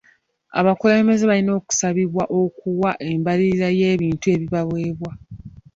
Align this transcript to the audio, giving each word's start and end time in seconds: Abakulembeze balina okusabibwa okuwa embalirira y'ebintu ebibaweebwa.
Abakulembeze 0.59 1.23
balina 1.31 1.51
okusabibwa 1.59 2.23
okuwa 2.41 2.91
embalirira 3.11 3.67
y'ebintu 3.79 4.25
ebibaweebwa. 4.35 5.11